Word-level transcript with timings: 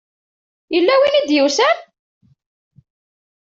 Yella 0.73 0.93
win 0.99 1.19
i 1.19 1.21
d-yusan? 1.27 1.77